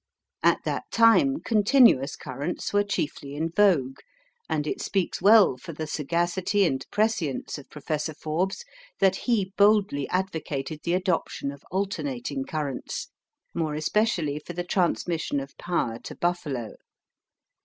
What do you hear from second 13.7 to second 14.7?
especially for the